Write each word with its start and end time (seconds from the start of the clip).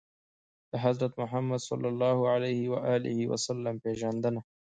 د 0.71 0.73
حضرت 0.83 1.13
محمد 1.21 1.61
ﷺ 3.45 3.75
پېژندنه 3.83 4.41